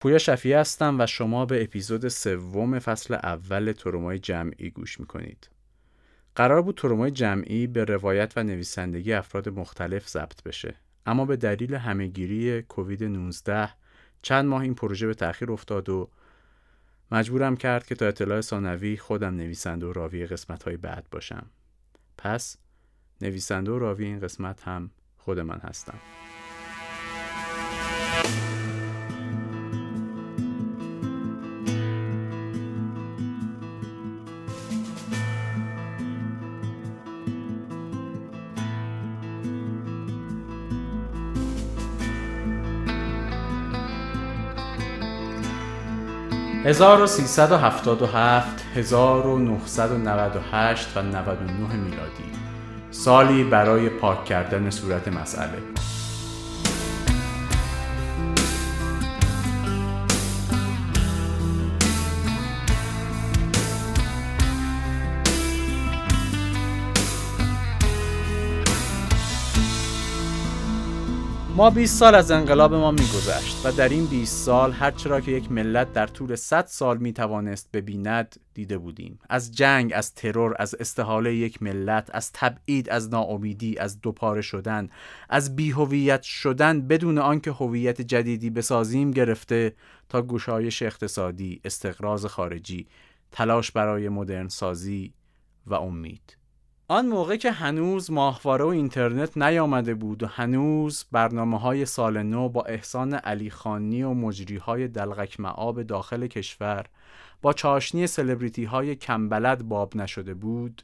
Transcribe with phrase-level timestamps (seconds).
[0.00, 5.50] پویا شفیعی هستم و شما به اپیزود سوم فصل اول ترومای جمعی گوش می‌کنید.
[6.34, 10.74] قرار بود ترومای جمعی به روایت و نویسندگی افراد مختلف ضبط بشه
[11.06, 13.68] اما به دلیل همهگیری کووید 19
[14.22, 16.10] چند ماه این پروژه به تأخیر افتاد و
[17.12, 21.46] مجبورم کرد که تا اطلاع ثانوی خودم نویسنده و راوی قسمت های بعد باشم.
[22.18, 22.56] پس
[23.20, 25.98] نویسنده و راوی این قسمت هم خود من هستم.
[46.66, 52.24] 1377 1998 و 99 میلادی.
[52.90, 55.58] سالی برای پاک کردن صورت مسئله.
[71.56, 75.52] ما 20 سال از انقلاب ما میگذشت و در این 20 سال هرچرا که یک
[75.52, 79.18] ملت در طول 100 سال می توانست ببیند دیده بودیم.
[79.28, 84.88] از جنگ از ترور از استحاله یک ملت از تبعید از ناامیدی از دوپاره شدن
[85.28, 89.74] از بیهویت شدن بدون آنکه هویت جدیدی بسازیم گرفته
[90.08, 92.86] تا گشایش اقتصادی استقراض خارجی
[93.32, 95.14] تلاش برای مدرن سازی
[95.66, 96.36] و امید.
[96.88, 102.48] آن موقع که هنوز ماهواره و اینترنت نیامده بود و هنوز برنامه های سال نو
[102.48, 106.86] با احسان علی خانی و مجری های دلغک معاب داخل کشور
[107.42, 110.82] با چاشنی سلبریتی های کمبلد باب نشده بود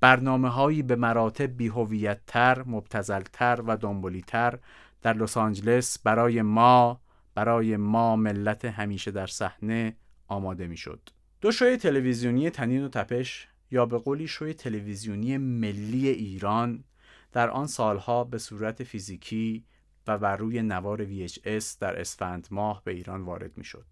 [0.00, 4.58] برنامه هایی به مراتب بیهویت تر، مبتزل تر و دنبالی تر
[5.02, 7.00] در لس آنجلس برای ما
[7.34, 9.96] برای ما ملت همیشه در صحنه
[10.28, 11.00] آماده می‌شد.
[11.40, 16.84] دو شوی تلویزیونی تنین و تپش یا به قولی شوی تلویزیونی ملی ایران
[17.32, 19.64] در آن سالها به صورت فیزیکی
[20.06, 23.86] و بر روی نوار VHS در اسفند ماه به ایران وارد می شد.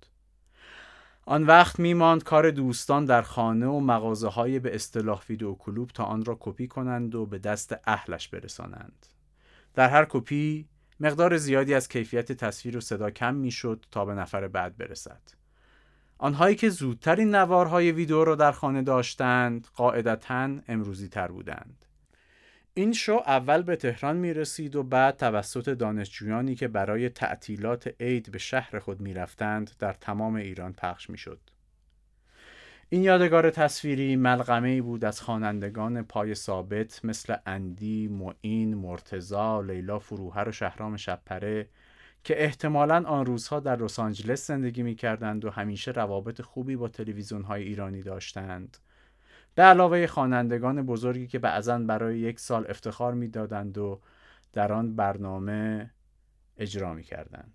[1.27, 6.05] آن وقت میماند کار دوستان در خانه و مغازه های به اصطلاح ویدیو کلوب تا
[6.05, 9.07] آن را کپی کنند و به دست اهلش برسانند.
[9.75, 10.69] در هر کپی
[11.01, 15.21] مقدار زیادی از کیفیت تصویر و صدا کم می‌شد تا به نفر بعد برسد.
[16.25, 21.85] آنهایی که زودتر این نوارهای ویدیو را در خانه داشتند قاعدتا امروزی تر بودند.
[22.75, 28.31] این شو اول به تهران می رسید و بعد توسط دانشجویانی که برای تعطیلات عید
[28.31, 31.41] به شهر خود می رفتند در تمام ایران پخش می شد.
[32.89, 40.49] این یادگار تصویری ملغمه بود از خوانندگان پای ثابت مثل اندی، معین، مرتزا، لیلا فروهر
[40.49, 41.69] و شهرام شبپره
[42.25, 46.89] که احتمالا آن روزها در لس آنجلس زندگی می کردند و همیشه روابط خوبی با
[46.89, 48.77] تلویزیون های ایرانی داشتند
[49.55, 54.01] به علاوه خوانندگان بزرگی که بعضا برای یک سال افتخار می‌دادند و
[54.53, 55.91] در آن برنامه
[56.59, 57.55] اجرا می کردند.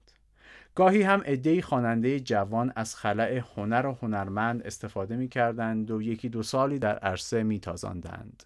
[0.76, 6.30] گاهی هم عدهای خواننده جوان از خلع هنر و هنرمند استفاده می کردند و یکی
[6.30, 8.44] دو سالی در عرصه می تازاندند.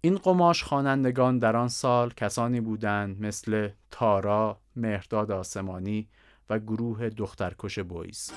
[0.00, 6.08] این قماش خوانندگان در آن سال کسانی بودند مثل تارا، مهرداد آسمانی
[6.50, 8.32] و گروه دخترکش بویز.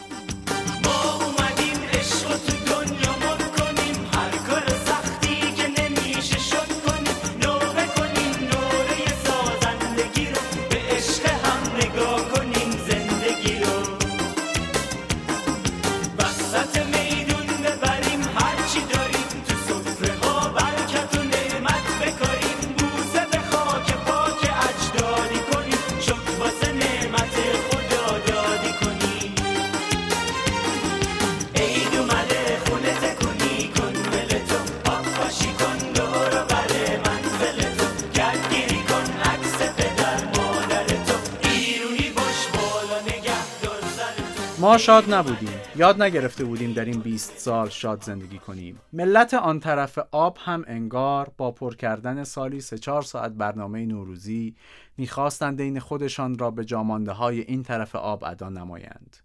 [44.77, 45.59] شاد نبودیم.
[45.75, 48.81] یاد نگرفته بودیم در این 20 سال شاد زندگی کنیم.
[48.93, 54.55] ملت آن طرف آب هم انگار با پر کردن سالی سه چهار ساعت برنامه نوروزی
[54.97, 59.17] می‌خواستند دین خودشان را به جامانده های این طرف آب ادا نمایند.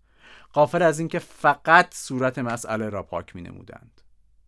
[0.52, 4.00] قافر از اینکه فقط صورت مسئله را پاک می نمودند.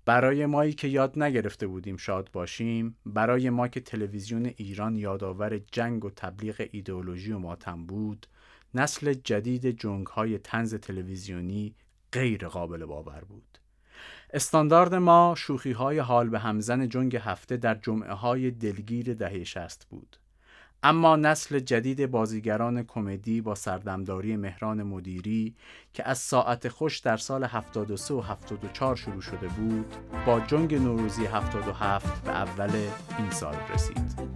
[0.04, 6.04] برای مایی که یاد نگرفته بودیم شاد باشیم برای ما که تلویزیون ایران یادآور جنگ
[6.04, 8.26] و تبلیغ ایدئولوژی و ماتم بود
[8.74, 11.74] نسل جدید جنگ های تنز تلویزیونی
[12.12, 13.58] غیر قابل باور بود.
[14.32, 19.86] استاندارد ما شوخی های حال به همزن جنگ هفته در جمعه های دلگیر دهه شست
[19.90, 20.16] بود.
[20.82, 25.54] اما نسل جدید بازیگران کمدی با سردمداری مهران مدیری
[25.92, 29.94] که از ساعت خوش در سال 73 و 74 شروع شده بود
[30.26, 32.70] با جنگ نوروزی 77 به اول
[33.18, 34.30] این سال رسید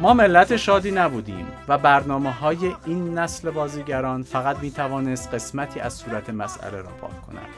[0.00, 5.94] ما ملت شادی نبودیم و برنامه های این نسل بازیگران فقط می توانست قسمتی از
[5.94, 7.48] صورت مسئله را پاک کند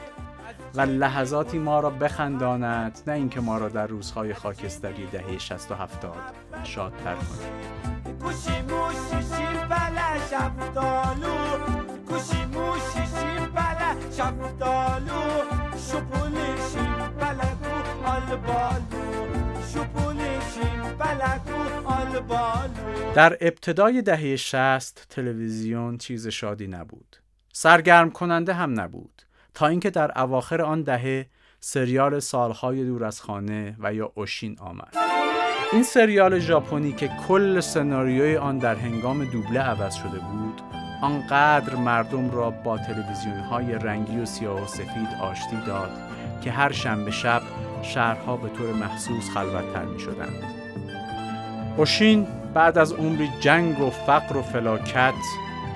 [0.75, 5.75] و لحظاتی ما را بخنداند نه اینکه ما را در روزهای خاکستری دهه 60 و
[5.75, 6.13] 70
[6.63, 8.21] شادتر کند
[23.15, 27.17] در ابتدای دهه 60 تلویزیون چیز شادی نبود.
[27.53, 29.21] سرگرم کننده هم نبود.
[29.53, 31.25] تا اینکه در اواخر آن دهه
[31.59, 34.95] سریال سالهای دور از خانه و یا اوشین آمد.
[35.73, 40.61] این سریال ژاپنی که کل سناریوی آن در هنگام دوبله عوض شده بود
[41.01, 45.91] آنقدر مردم را با تلویزیون های رنگی و سیاه و سفید آشتی داد
[46.41, 47.41] که هر شنبه شب
[47.81, 50.43] شهرها به طور محسوس خلوتتر می شدند.
[51.77, 55.13] اوشین بعد از عمری جنگ و فقر و فلاکت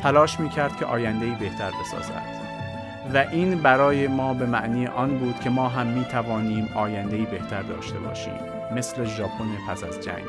[0.03, 2.35] تلاش می کرد که آیندهی بهتر بسازد.
[3.13, 7.61] و این برای ما به معنی آن بود که ما هم می توانیم آیندهی بهتر
[7.61, 8.39] داشته باشیم
[8.75, 10.25] مثل ژاپن پس از جنگ.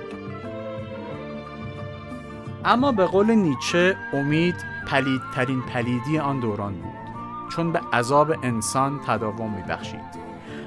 [2.64, 4.55] اما به قول نیچه امید
[4.87, 7.06] پلیدترین پلیدی آن دوران بود.
[7.49, 10.25] چون به عذاب انسان تداوم می بخشید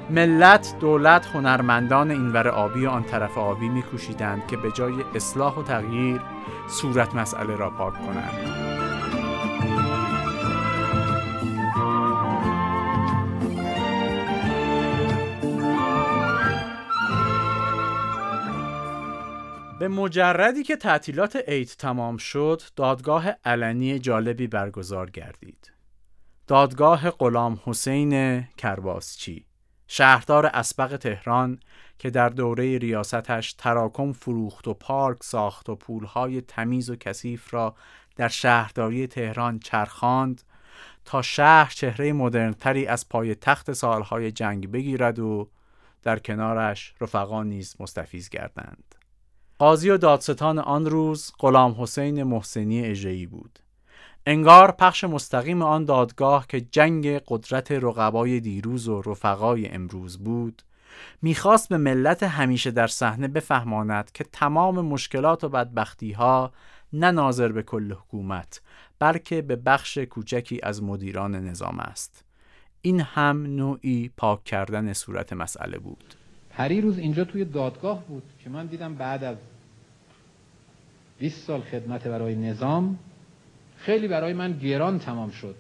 [0.10, 5.64] ملت، دولت، هنرمندان اینور آبی و آن طرف آبی میکوشیدند که به جای اصلاح و
[5.64, 6.22] تغییر
[6.70, 8.70] صورت مسئله را پاک کنند.
[19.80, 25.72] به مجردی که تعطیلات عید تمام شد دادگاه علنی جالبی برگزار گردید
[26.48, 29.49] دادگاه غلام حسین کرباسچی
[29.92, 31.60] شهردار اسبق تهران
[32.00, 37.76] که در دوره ریاستش تراکم فروخت و پارک ساخت و پولهای تمیز و کثیف را
[38.16, 40.42] در شهرداری تهران چرخاند
[41.06, 45.50] تا شهر چهره مدرنتری از پای تخت سالهای جنگ بگیرد و
[46.04, 48.96] در کنارش رفقا نیز مستفیز گردند.
[49.60, 53.60] قاضی و دادستان آن روز غلام حسین محسنی اژه‌ای بود.
[54.30, 60.62] انگار پخش مستقیم آن دادگاه که جنگ قدرت رقبای دیروز و رفقای امروز بود
[61.22, 66.52] می‌خواست به ملت همیشه در صحنه بفهماند که تمام مشکلات و بدبختی ها
[66.94, 68.62] نه ناظر به کل حکومت
[69.00, 72.24] بلکه به بخش کوچکی از مدیران نظام است.
[72.82, 76.14] این هم نوعی پاک کردن صورت مسئله بود.
[76.50, 79.38] پری روز اینجا توی دادگاه بود که من دیدم بعد از
[81.20, 82.98] 20 سال خدمت برای نظام
[83.80, 85.56] خیلی برای من گران تمام شد.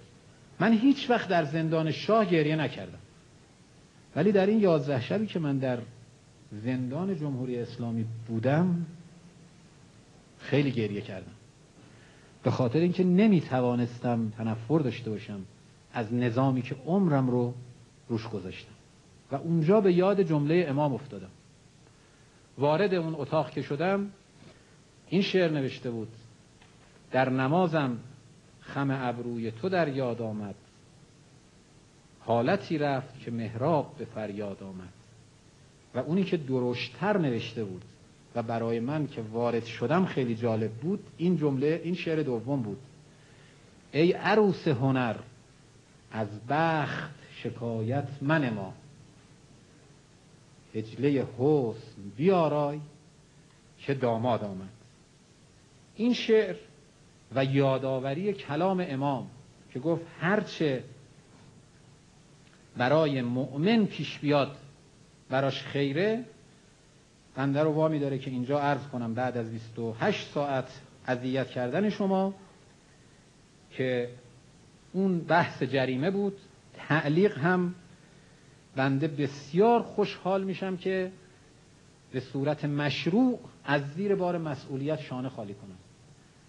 [0.60, 3.00] من هیچ وقت در زندان شاه گریه نکردم.
[4.16, 5.80] ولی در این یازده شبی که من در
[6.52, 8.86] زندان جمهوری اسلامی بودم
[10.40, 11.32] خیلی گریه کردم.
[12.44, 15.42] به خاطر اینکه نمی توانستم تنفر داشته باشم
[15.94, 17.54] از نظامی که عمرم رو
[18.10, 18.74] روش گذاشتم.
[19.32, 21.30] و اونجا به یاد جمله امام افتادم.
[22.58, 24.10] وارد اون اتاق که شدم
[25.10, 26.08] این شعر نوشته بود
[27.12, 27.98] در نمازم
[28.74, 30.56] خم ابروی تو در یاد آمد.
[32.20, 34.94] حالتی رفت که محراب به فریاد آمد.
[35.96, 37.82] و اونی که درشتر نوشته بود
[38.36, 42.80] و برای من که وارد شدم خیلی جالب بود این جمله این شعر دوم بود.
[43.92, 45.16] ای عروس هنر
[46.12, 48.74] از بخت شکایت من ما.
[50.76, 52.80] هجله حسن بیارای
[53.78, 54.70] که داماد آمد.
[55.96, 56.56] این شعر
[57.36, 59.28] و یادآوری کلام امام
[59.74, 60.84] که گفت هرچه
[62.78, 64.56] برای مؤمن پیش بیاد
[65.30, 66.26] براش خیره
[67.36, 72.34] بنده رو وامی داره که اینجا عرض کنم بعد از 28 ساعت اذیت کردن شما
[73.72, 74.10] که
[74.94, 76.38] اون بحث جریمه بود.
[76.74, 77.76] تعلیق هم
[78.76, 81.12] بنده بسیار خوشحال میشم که
[82.12, 85.78] به صورت مشروع از زیر بار مسئولیت شانه خالی کنم.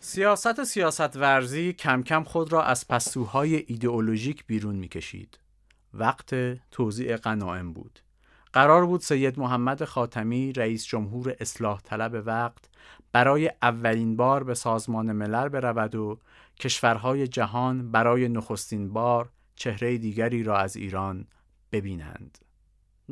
[0.02, 5.38] سیاست سیاست ورزی کم کم خود را از پستوهای ایدئولوژیک بیرون می‌کشید.
[5.94, 6.34] وقت
[6.70, 8.00] توزیع قناعم بود.
[8.52, 12.68] قرار بود سید محمد خاتمی رئیس جمهور اصلاح طلب وقت
[13.12, 16.18] برای اولین بار به سازمان ملل برود و
[16.60, 21.26] کشورهای جهان برای نخستین بار چهره دیگری را از ایران
[21.72, 22.38] ببینند.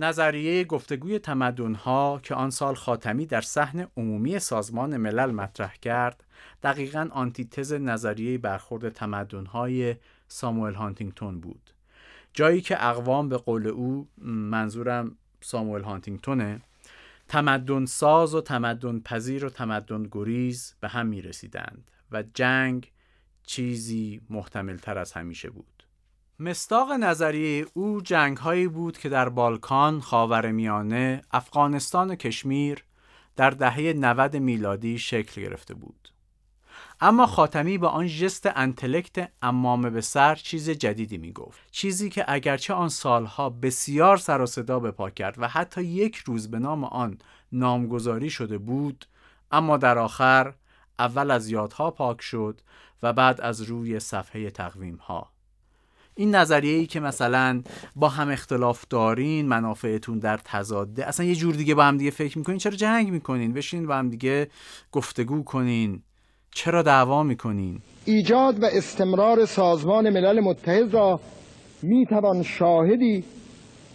[0.00, 6.24] نظریه گفتگوی تمدنها که آن سال خاتمی در صحن عمومی سازمان ملل مطرح کرد
[6.62, 9.96] دقیقا آنتیتز نظریه برخورد تمدنهای
[10.28, 11.70] ساموئل هانتینگتون بود.
[12.32, 16.60] جایی که اقوام به قول او منظورم ساموئل هانتینگتونه
[17.28, 22.92] تمدن ساز و تمدن پذیر و تمدن گریز به هم می رسیدند و جنگ
[23.42, 25.77] چیزی محتمل تر از همیشه بود.
[26.40, 32.84] مستاق نظریه او جنگ هایی بود که در بالکان، خاورمیانه، افغانستان و کشمیر
[33.36, 36.08] در دهه 90 میلادی شکل گرفته بود.
[37.00, 41.60] اما خاتمی با آن ژست انتلکت امامه به سر چیز جدیدی می گفت.
[41.70, 46.16] چیزی که اگرچه آن سالها بسیار سر و صدا به پا کرد و حتی یک
[46.16, 47.18] روز به نام آن
[47.52, 49.04] نامگذاری شده بود
[49.50, 50.54] اما در آخر
[50.98, 52.60] اول از یادها پاک شد
[53.02, 55.37] و بعد از روی صفحه تقویم ها.
[56.18, 57.62] این نظریه ای که مثلا
[57.96, 62.38] با هم اختلاف دارین منافعتون در تضاده اصلا یه جور دیگه با هم دیگه فکر
[62.38, 64.48] می‌کنین چرا جنگ می‌کنین؟ بشین با هم دیگه
[64.92, 66.02] گفتگو کنین.
[66.50, 71.20] چرا دعوا می‌کنین؟ ایجاد و استمرار سازمان ملل متحد را
[71.82, 73.24] می‌توان شاهدی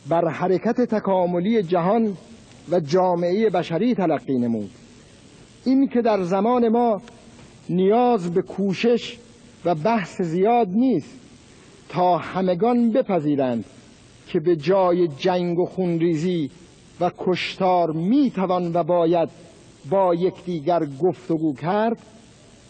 [0.09, 2.17] بر حرکت تکاملی جهان
[2.71, 4.71] و جامعه بشری تلقی نمود.
[5.65, 7.01] این که در زمان ما
[7.69, 9.17] نیاز به کوشش
[9.65, 11.22] و بحث زیاد نیست
[11.93, 13.65] تا همگان بپذیرند
[14.27, 16.49] که به جای جنگ و خونریزی
[16.99, 19.29] و کشتار می‌توان و باید
[19.89, 21.97] با یکدیگر گفتگو کرد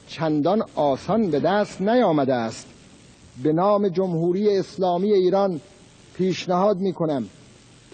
[0.07, 2.67] چندان آسان به دست نیامده است.
[3.43, 5.61] به نام جمهوری اسلامی ایران
[6.17, 7.29] پیشنهاد می کنم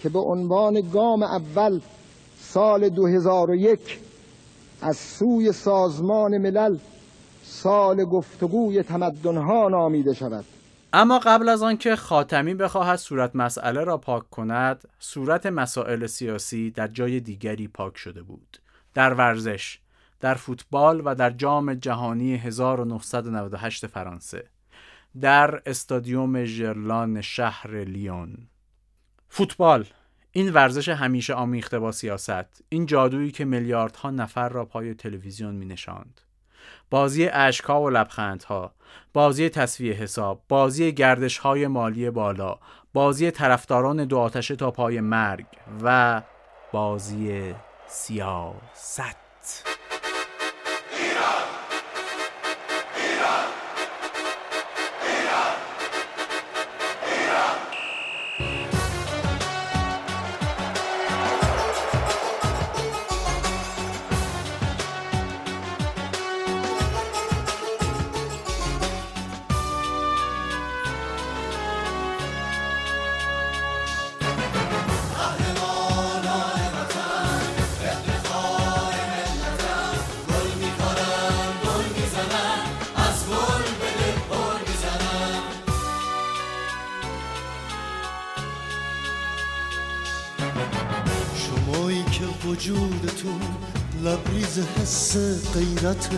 [0.02, 1.80] که به عنوان گام اول
[2.40, 3.98] سال 2001
[4.82, 6.76] از سوی سازمان ملل
[7.44, 10.44] سال گفتگوی تمدنها نامیده شود.
[10.92, 16.86] اما قبل از آنکه خاتمی بخواهد صورت مسئله را پاک کند صورت مسائل سیاسی در
[16.86, 18.58] جای دیگری پاک شده بود.
[18.94, 19.78] در ورزش
[20.20, 24.44] در فوتبال و در جام جهانی 1998 فرانسه
[25.20, 28.36] در استادیوم ژرلان شهر لیون.
[29.28, 29.86] فوتبال
[30.32, 35.66] این ورزش همیشه آمیخته با سیاست این جادویی که میلیاردها نفر را پای تلویزیون می
[35.66, 36.20] نشاند
[36.90, 38.74] بازی اشکا و لبخندها
[39.12, 42.58] بازی تصویه حساب بازی گردش های مالی بالا
[42.92, 45.46] بازی طرفداران دو آتش تا پای مرگ
[45.82, 46.22] و
[46.72, 47.54] بازی
[47.86, 49.69] سیاست.
[96.00, 96.10] غیرت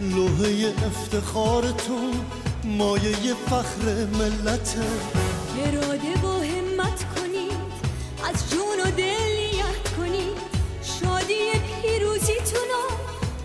[0.00, 2.14] لوحه افتخارتون
[2.64, 4.76] مایه فخر ملت.
[5.58, 7.62] اراده و همت کنید
[8.28, 10.36] از جون و دل یاد کنید.
[10.82, 11.50] شادی
[11.82, 12.68] پیروزیتون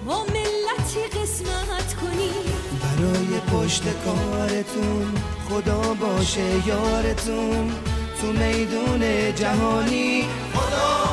[0.05, 2.57] با ملتی قسمت کنید.
[2.81, 5.13] برای پشت کارتون
[5.49, 7.71] خدا باشه یارتون.
[8.21, 11.06] تو میدون جهانی خدا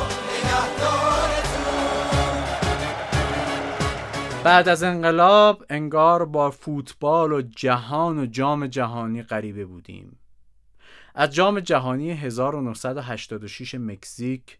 [4.45, 10.19] بعد از انقلاب انگار با فوتبال و جهان و جام جهانی غریبه بودیم.
[11.15, 14.57] از جام جهانی 1986 مکزیک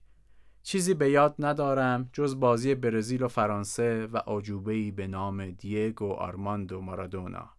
[0.64, 6.82] چیزی به یاد ندارم جز بازی برزیل و فرانسه و آجوبهی به نام دیگو آرماندو
[6.82, 7.50] مارادونا.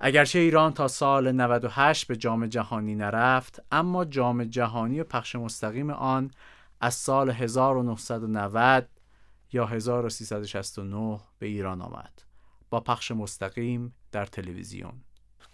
[0.00, 5.90] اگرچه ایران تا سال 98 به جام جهانی نرفت اما جام جهانی و پخش مستقیم
[5.90, 6.30] آن
[6.80, 8.88] از سال 1990
[9.52, 12.22] یا 1369 به ایران آمد
[12.70, 14.92] با پخش مستقیم در تلویزیون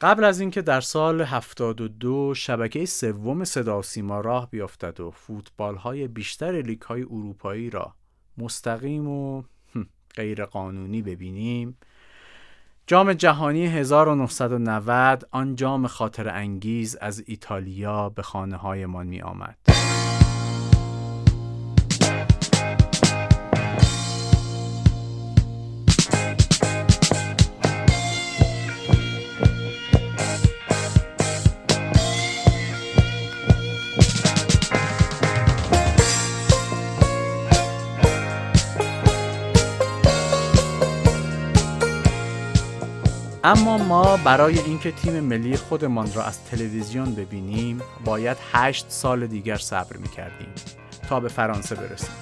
[0.00, 5.76] قبل از اینکه در سال 72 شبکه سوم صدا و سیما راه بیفتد و فوتبال
[5.76, 7.94] های بیشتر لیگ های اروپایی را
[8.38, 9.42] مستقیم و
[10.16, 11.76] غیر قانونی ببینیم
[12.86, 19.58] جام جهانی 1990 آن جام خاطر انگیز از ایتالیا به خانه هایمان می آمد.
[43.46, 49.56] اما ما برای اینکه تیم ملی خودمان را از تلویزیون ببینیم باید هشت سال دیگر
[49.56, 50.48] صبر می کردیم
[51.08, 52.14] تا به فرانسه برسیم.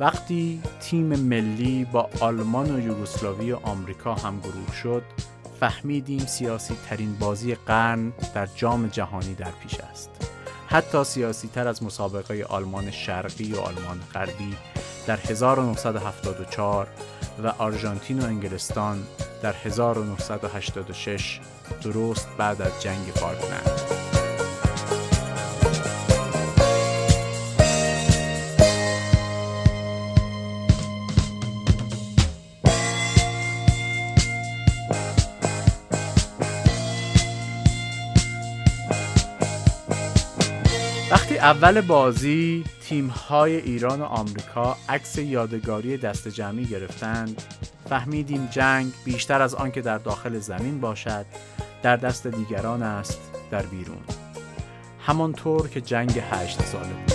[0.00, 5.02] وقتی تیم ملی با آلمان و یوگسلاوی و آمریکا هم گروه شد
[5.60, 10.10] فهمیدیم سیاسی ترین بازی قرن در جام جهانی در پیش است.
[10.66, 14.56] حتی سیاسی تر از مسابقه آلمان شرقی و آلمان غربی
[15.06, 16.88] در 1974
[17.42, 19.02] و آرژانتین و انگلستان
[19.42, 21.40] در 1986
[21.82, 23.80] درست بعد از جنگ فالکلند
[41.10, 47.42] وقتی اول بازی تیم های ایران و آمریکا عکس یادگاری دست جمعی گرفتند
[47.88, 51.26] فهمیدیم جنگ بیشتر از آنکه در داخل زمین باشد
[51.82, 54.02] در دست دیگران است در بیرون.
[55.06, 57.12] همانطور که جنگ هشت ساله بود.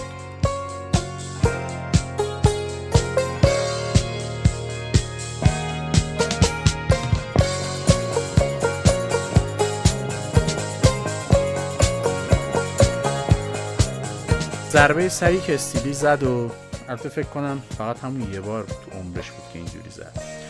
[14.70, 16.52] ضربه سری که استیلی زد و
[16.90, 20.41] البته فکر کنم فقط همون یه بار تو عمرش بود که اینجوری زد.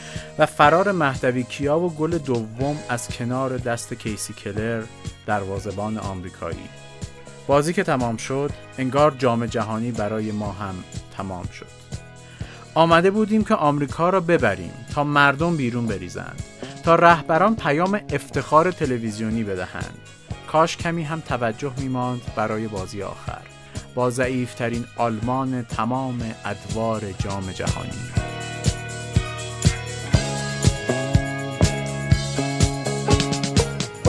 [0.41, 4.83] و فرار مهدوی کیا و گل دوم از کنار دست کیسی کلر
[5.25, 6.69] دروازه‌بان آمریکایی.
[7.47, 10.75] بازی که تمام شد انگار جام جهانی برای ما هم
[11.17, 11.65] تمام شد.
[12.73, 16.43] آمده بودیم که آمریکا را ببریم تا مردم بیرون بریزند
[16.83, 19.97] تا رهبران پیام افتخار تلویزیونی بدهند.
[20.47, 23.41] کاش کمی هم توجه میماند برای بازی آخر.
[23.95, 28.40] با ضعیفترین آلمان تمام ادوار جام جهانی.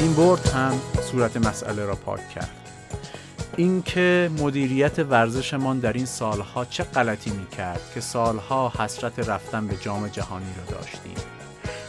[0.02, 2.50] این برد هم صورت مسئله را پاک کرد.
[3.56, 9.76] اینکه مدیریت ورزشمان در این سالها چه غلطی می کرد که سالها حسرت رفتن به
[9.76, 11.14] جام جهانی را داشتیم.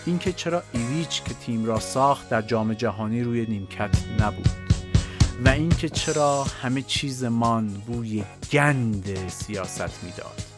[0.06, 4.50] اینکه چرا ایویچ که تیم را ساخت در جام جهانی روی نیمکت نبود.
[5.46, 10.53] و اینکه چرا همه چیزمان بوی گند سیاست می‌داد.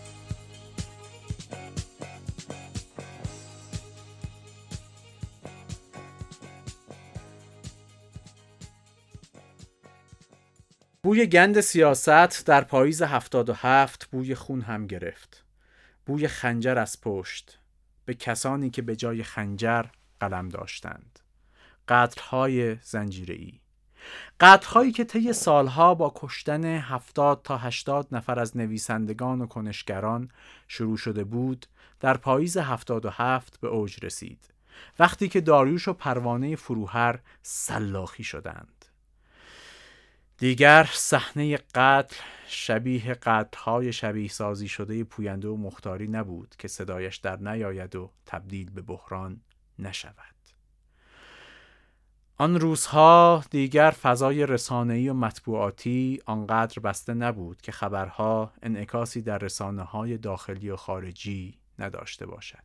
[11.15, 15.43] بوی گند سیاست در پاییز 77 بوی خون هم گرفت.
[16.05, 17.59] بوی خنجر از پشت.
[18.05, 19.85] به کسانی که به جای خنجر
[20.19, 21.19] قلم داشتند.
[21.87, 23.59] قتلهای زنجیره‌ای.
[24.39, 30.29] قتلهایی که طی سالها با کشتن 70 تا 80 نفر از نویسندگان و کنشگران
[30.67, 31.65] شروع شده بود
[31.99, 34.53] در پاییز 77 به اوج رسید.
[34.99, 38.74] وقتی که داریوش و پروانه فروهر سلاخی شدند.
[40.37, 42.15] دیگر صحنه قتل
[42.47, 48.69] شبیه قتلهای شبیه سازی شده پوینده و مختاری نبود که صدایش در نیاید و تبدیل
[48.69, 49.41] به بحران
[49.79, 50.35] نشود
[52.37, 59.83] آن روزها دیگر فضای رسانه‌ای و مطبوعاتی آنقدر بسته نبود که خبرها انعکاسی در رسانه
[59.83, 62.63] های داخلی و خارجی نداشته باشد.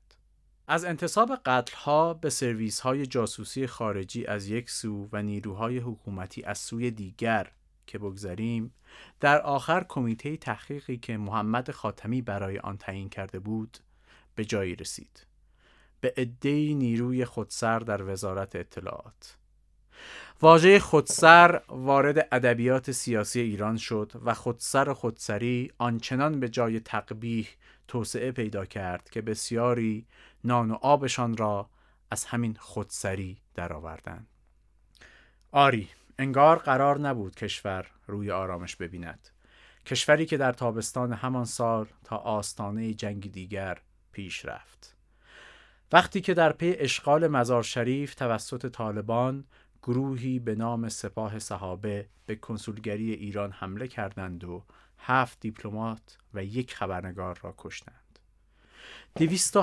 [0.68, 6.58] از انتصاب قتلها به سرویس های جاسوسی خارجی از یک سو و نیروهای حکومتی از
[6.58, 7.50] سوی دیگر
[7.90, 8.74] که بگذریم
[9.20, 13.78] در آخر کمیته تحقیقی که محمد خاتمی برای آن تعیین کرده بود
[14.34, 15.26] به جایی رسید
[16.00, 19.36] به عدهای نیروی خودسر در وزارت اطلاعات
[20.42, 27.48] واژه خودسر وارد ادبیات سیاسی ایران شد و خودسر خودسری آنچنان به جای تقبیح
[27.88, 30.06] توسعه پیدا کرد که بسیاری
[30.44, 31.70] نان و آبشان را
[32.10, 34.26] از همین خودسری درآوردند.
[35.52, 35.88] آری
[36.20, 39.28] انگار قرار نبود کشور روی آرامش ببیند
[39.86, 43.78] کشوری که در تابستان همان سال تا آستانه جنگ دیگر
[44.12, 44.96] پیش رفت
[45.92, 49.44] وقتی که در پی اشغال مزار شریف توسط طالبان
[49.82, 54.64] گروهی به نام سپاه صحابه به کنسولگری ایران حمله کردند و
[54.98, 58.18] هفت دیپلمات و یک خبرنگار را کشتند.
[59.14, 59.62] دویست و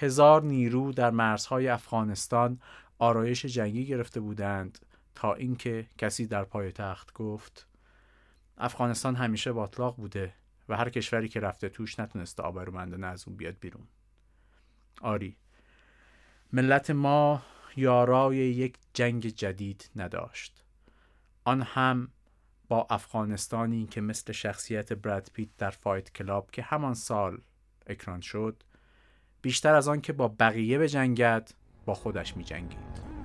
[0.00, 2.60] هزار نیرو در مرزهای افغانستان
[2.98, 4.78] آرایش جنگی گرفته بودند
[5.16, 7.66] تا اینکه کسی در پای تخت گفت
[8.58, 10.34] افغانستان همیشه باطلاق بوده
[10.68, 13.86] و هر کشوری که رفته توش نتونسته آبرومندانه از اون بیاد بیرون
[15.00, 15.36] آری
[16.52, 17.42] ملت ما
[17.76, 20.64] یارای یک جنگ جدید نداشت
[21.44, 22.08] آن هم
[22.68, 27.38] با افغانستانی که مثل شخصیت براد پیت در فایت کلاب که همان سال
[27.86, 28.62] اکران شد
[29.42, 31.54] بیشتر از آن که با بقیه به جنگت
[31.86, 33.15] با خودش می جنگید.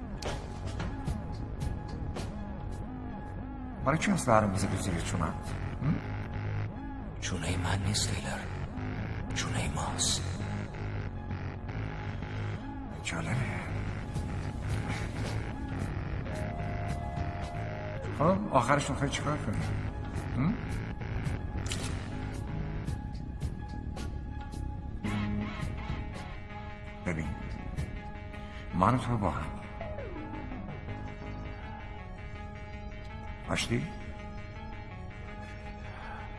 [3.86, 5.34] برای چی رو می‌زدی زیر چونم
[7.22, 8.40] چونه من نیست تیلر
[9.36, 10.22] چونه ماست
[13.04, 13.36] جالبه
[18.20, 19.58] خب آخرش می‌خوای چیکار کنی؟
[20.38, 20.54] هم؟
[27.06, 27.28] ببین.
[28.74, 29.61] من تو با هم.
[33.52, 33.88] آشتی؟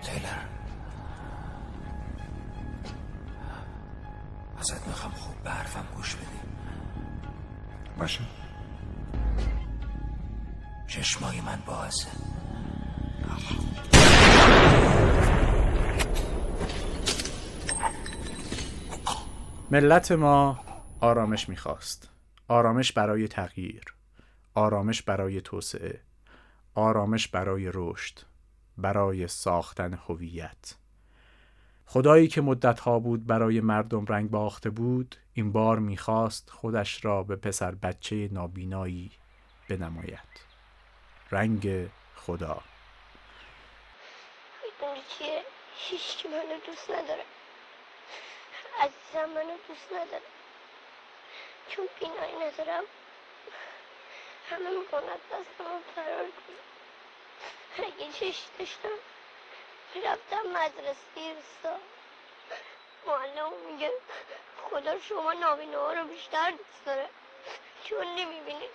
[0.02, 0.26] تیلر
[4.58, 6.26] ازت می‌خوام خوب به حرفم گوش بدی
[7.98, 8.20] باشه
[10.88, 12.08] چشمای من بازه
[19.70, 20.60] ملت ما
[21.00, 22.08] آرامش می‌خواست.
[22.48, 23.84] آرامش برای تغییر.
[24.54, 26.00] آرامش برای توسعه.
[26.74, 28.18] آرامش برای رشد
[28.78, 30.74] برای ساختن هویت.
[31.86, 37.36] خدایی که مدتها بود برای مردم رنگ باخته بود این بار می‌خواست خودش را به
[37.36, 39.10] پسر بچه نابینایی
[39.68, 40.42] بنماید.
[41.30, 42.60] رنگ خدا.
[44.62, 45.42] می‌دونی چیه
[45.76, 47.24] هیچکی منو دوست نداره.
[48.80, 50.26] عزیزم منو دوست نداره.
[51.68, 52.82] چون بینایی ندارم.
[54.52, 58.98] همه می‌کنن دستم فرار کنم چشم داشتم
[60.04, 61.78] رفتم مدرسه روستا
[63.06, 63.92] معلم میگه
[64.70, 67.08] خدا شما نابینه ها رو بیشتر دوست داره.
[67.84, 68.70] چون نمی‌بینید.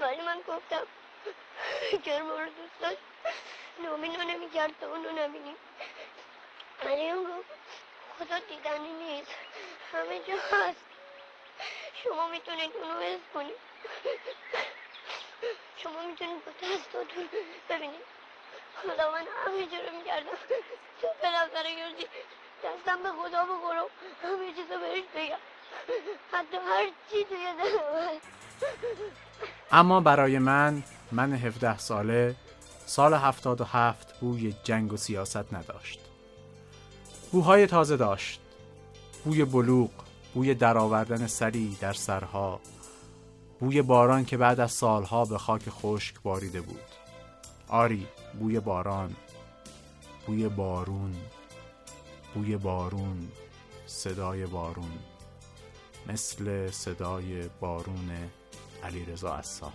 [0.00, 0.86] ولی من گفتم
[1.92, 2.98] اگر ما رو دوست داشت.
[3.78, 5.56] نابینا نمی‌کرد تا اونو نبینیم.
[6.84, 7.50] ولی اون گفت
[8.18, 9.34] خدا دیدنی نیست.
[9.92, 10.84] همه جا هست.
[12.04, 13.56] شما می‌تونید اونو حس کنید
[16.18, 17.24] شما می‌تونید با دستاتون
[17.70, 18.06] ببینید
[18.82, 20.36] خدا من همه جا رو می‌کردم.
[21.00, 22.06] تو بالاخره گردی
[22.64, 23.84] دستم به خدا بخورم
[24.22, 25.36] همه چیز رو بهش بگم.
[26.32, 27.46] حتی هر چی توی
[29.72, 32.34] اما برای من من 17 ساله
[32.86, 36.00] سال 77 بوی جنگ و سیاست نداشت.
[37.32, 38.40] بوهای تازه داشت.
[39.24, 39.90] بوی بلوغ
[40.34, 42.60] بوی درآوردن سری در سرها.
[43.60, 46.80] بوی باران که بعد از سالها به خاک خشک باریده بود.
[47.68, 48.06] آری
[48.40, 49.16] بوی باران
[50.26, 51.14] بوی بارون
[52.34, 53.28] بوی بارون
[53.86, 54.98] صدای بارون
[56.06, 58.10] مثل صدای بارون
[58.84, 59.72] علیرضا عصار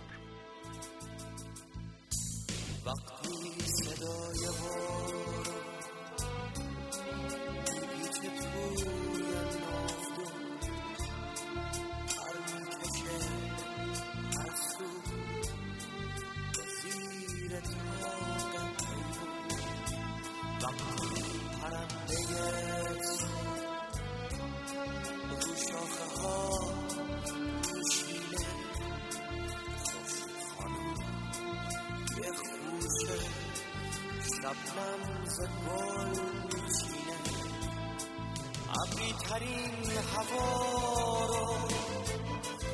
[39.42, 41.46] ترین هوا رو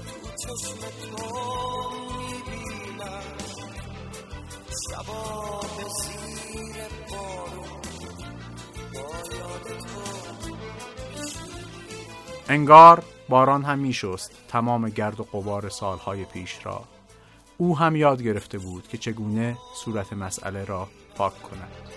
[0.05, 1.27] تو چشم تو
[2.19, 3.23] می‌بینم.
[4.91, 6.77] شبا به زیر
[7.11, 7.81] بارون
[8.95, 10.53] با یاد تو
[12.49, 16.85] انگار باران هم میشست تمام گرد و غبار سالهای پیش را.
[17.59, 21.88] او هم یاد گرفته بود که چگونه صورت مسئله را پاک کند.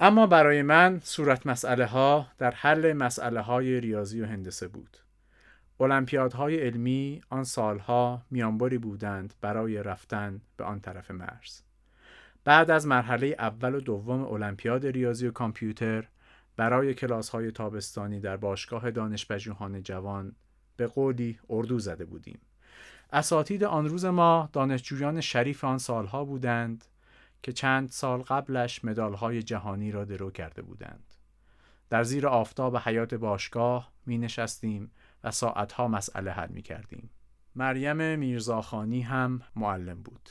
[0.00, 4.96] اما برای من صورت مسئله ها در حل مسئله های ریاضی و هندسه بود.
[5.80, 11.62] المپیادهای علمی آن سالها میانبری بودند برای رفتن به آن طرف مرز.
[12.44, 16.08] بعد از مرحله اول و دوم المپیاد ریاضی و کامپیوتر
[16.56, 20.32] برای کلاس های تابستانی در باشگاه دانشپژوهان جوان
[20.76, 22.40] به قولی اردو زده بودیم.
[23.12, 26.84] اساتید آن روز ما دانشجویان شریف آن سالها بودند
[27.42, 31.14] که چند سال قبلش مدالهای جهانی را درو کرده بودند
[31.90, 34.90] در زیر آفتاب حیات باشگاه می نشستیم
[35.24, 37.10] و ساعتها مسئله حل می کردیم.
[37.54, 40.30] مریم میرزاخانی هم معلم بود.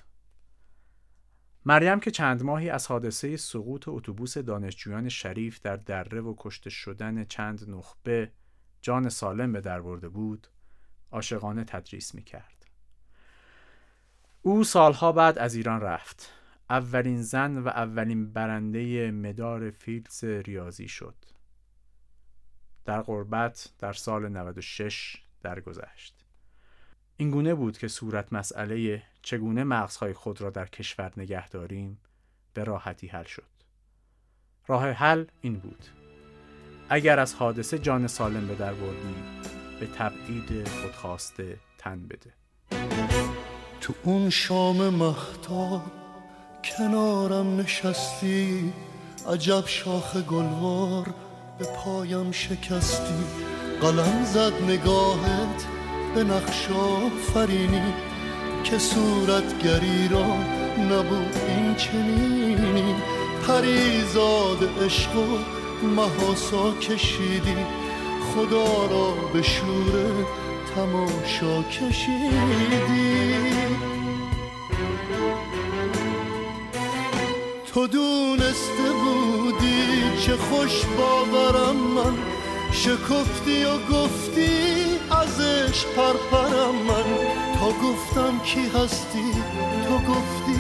[1.65, 7.23] مریم که چند ماهی از حادثه سقوط اتوبوس دانشجویان شریف در دره و کشته شدن
[7.23, 8.31] چند نخبه
[8.81, 10.47] جان سالم به در برده بود،
[11.11, 12.65] عاشقانه تدریس می کرد.
[14.41, 16.36] او سالها بعد از ایران رفت.
[16.69, 21.15] اولین زن و اولین برنده مدار فیلدز ریاضی شد.
[22.85, 26.25] در غربت در سال 96 درگذشت.
[27.17, 31.99] این گونه بود که صورت مسئله چگونه مغزهای خود را در کشور نگه داریم
[32.53, 33.43] به راحتی حل شد.
[34.67, 35.85] راه حل این بود.
[36.89, 39.15] اگر از حادثه جان سالم به در بردی
[39.79, 42.33] به تبعید خودخواسته تن بده.
[43.81, 46.06] تو اون شام مهتاب
[46.67, 48.73] کنارم نشستی
[49.29, 51.05] عجب شاخ گلوار
[51.59, 53.23] به پایم شکستی.
[53.81, 55.65] قلم زد نگاهت
[56.15, 57.93] به نقشا فرینی
[58.63, 60.25] که صورتگری را
[60.85, 62.95] نبود این چنینی.
[63.47, 65.37] پریزاد عشق و
[65.87, 67.57] محاسا کشیدی
[68.35, 70.25] خدا را به شور
[70.75, 72.37] تماشا کشیدی.
[77.77, 82.17] تو دونسته بودی چه خوش باورم من؟
[82.71, 84.49] شکفتی و گفتی
[85.11, 87.17] ازش پرپرم من.
[87.59, 89.31] تا گفتم کی هستی؟
[89.87, 90.59] تو گفتی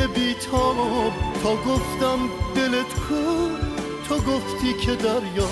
[0.00, 1.12] یه بیتاب.
[1.42, 2.18] تا گفتم
[2.54, 3.48] دلت کو؟
[4.08, 5.48] تو گفتی که دریا.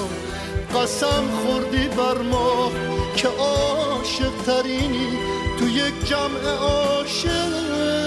[0.75, 2.73] قسم خوردی بر ما
[3.17, 5.19] که عاشق ترینی
[5.59, 8.06] تو یک جمع عاشق.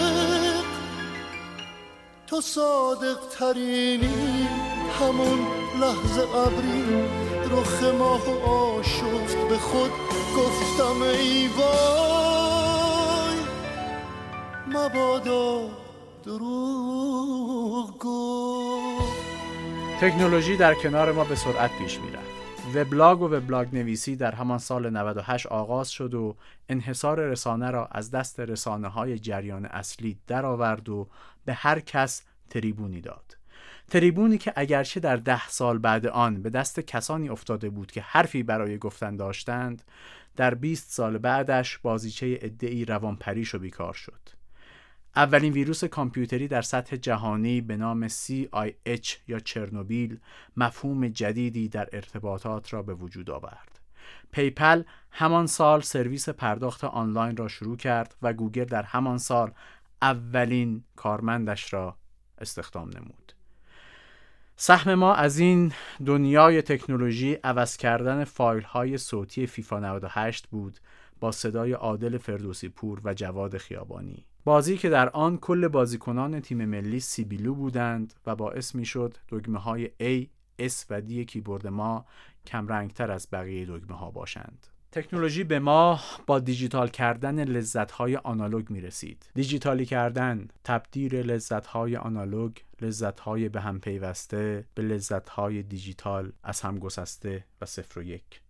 [2.41, 4.47] صادق ترینی
[4.99, 5.39] همون
[5.82, 7.04] لحظه ابری
[7.52, 9.91] رخ ماه آشفت به خود
[10.38, 13.39] گفتم ای وای
[14.67, 15.69] مبادا
[16.25, 19.19] دروغ گفت
[20.02, 22.39] تکنولوژی در کنار ما به سرعت پیش می‌رفت.
[22.75, 26.36] وبلاگ و وبلاگ نویسی در همان سال 98 آغاز شد و
[26.69, 31.08] انحصار رسانه را از دست رسانه های جریان اصلی درآورد و
[31.50, 33.38] به هر کس تریبونی داد.
[33.88, 38.44] تریبونی که اگرچه در ده سال بعد آن به دست کسانی افتاده بود که حرفی
[38.44, 39.84] برای گفتن داشتند
[40.36, 44.30] در 20 سال بعدش بازیچه عده‌ای روانپریش و بیکار شد.
[45.16, 50.20] اولین ویروس کامپیوتری در سطح جهانی به نام CIH یا چرنوبیل
[50.58, 53.80] مفهوم جدیدی در ارتباطات را به وجود آورد.
[54.32, 59.52] PayPal همان سال سرویس پرداخت آنلاین را شروع کرد و گوگل در همان سال
[60.02, 61.98] اولین کارمندش را
[62.38, 63.34] استخدام نمود.
[64.56, 65.72] سهم ما از این
[66.06, 70.80] دنیای تکنولوژی عوض کردن فایل های صوتی فیفا 98 بود
[71.20, 74.26] با صدای عادل فردوسی پور و جواد خیابانی.
[74.44, 79.60] بازی که در آن کل بازیکنان تیم ملی سیبیلو بودند و باعث می شد دگمه
[79.60, 80.28] های A,
[80.70, 82.06] S و D کیبورد ما
[82.46, 84.68] کمرنگتر از بقیه دگمه ها باشند.
[84.91, 89.30] تکنولوژی به ما با دیجیتال کردن لذت های آنالوگ می رسید.
[89.34, 96.32] دیجیتالی کردن، تبدیل لذت های آنالوگ، لذت های به هم پیوسته به لذت های دیجیتال
[96.43, 98.41] از هم گسسته و صفر و یک.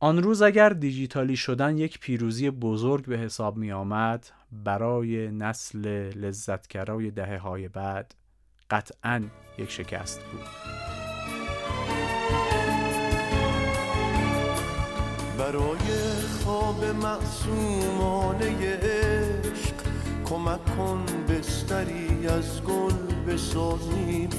[0.00, 7.10] آن روز اگر دیجیتالی شدن یک پیروزی بزرگ به حساب می آمد برای نسل لذتگرای
[7.10, 8.14] دهه های بعد
[8.70, 9.24] قطعا
[9.58, 10.93] یک شکست بود
[15.38, 15.78] برای
[16.44, 19.74] خواب معصومانه عشق
[20.24, 24.30] کمک کن بستری از گل بسازیم.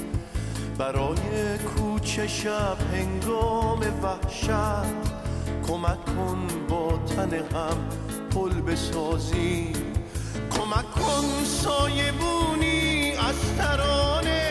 [0.78, 4.50] برای کوچه شب هنگام وحشت
[5.68, 7.78] کمک کن با تن هم
[8.30, 9.72] پل بسازیم.
[10.50, 14.42] کمک کن سایبونی از ترانه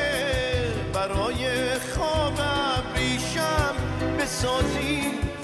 [0.94, 3.76] برای خواب ابریشم
[4.20, 5.35] بسازیم.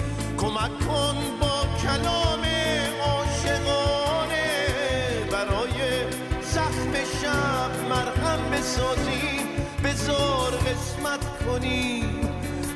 [0.42, 2.42] کمک کن با کلام
[3.06, 4.46] عاشقانه
[5.30, 5.80] برای
[6.42, 9.46] زخم شب مرهم بسازیم
[9.84, 12.28] بزار قسمت کنیم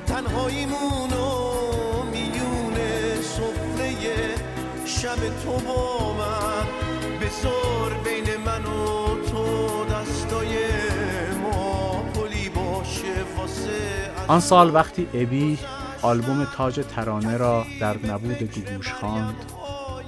[0.06, 1.42] تنهاییمونو
[2.12, 4.34] میونه سفره
[4.84, 6.66] شب تو با من.
[7.20, 10.56] بزار بین من و تو دستای
[11.42, 15.58] ما پلی باشه واسه آن سال وقتی ابی
[16.02, 19.34] آلبوم تاج ترانه را در نبود گوگوش خواند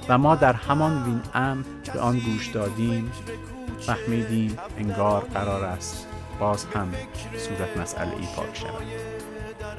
[0.09, 3.11] و ما در همان وین ام به آن گوش دادیم
[3.79, 6.07] فهمیدیم انگار قرار است
[6.39, 6.93] باز هم
[7.37, 8.83] صورت مسئله ای پاک شود.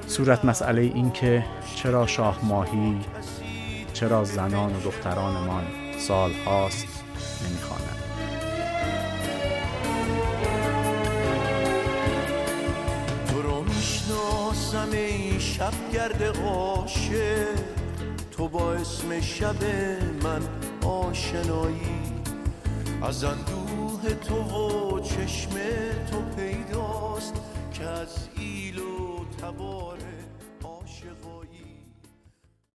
[0.07, 1.45] صورت مسئله این که
[1.77, 2.99] چرا شاه ماهی
[3.93, 5.65] چرا زنان و دخترانمان
[5.99, 7.05] سال هاست
[7.45, 7.90] نمی‌خوانند
[14.87, 17.59] می‌شناسم ای شبگرد عاشق.
[18.31, 19.65] تو با اسم شب
[20.23, 20.43] من
[20.89, 22.13] آشنایی.
[23.03, 25.51] از اندوه تو و چشم
[26.11, 27.35] تو پیداست
[27.73, 29.99] که از ایل و تبار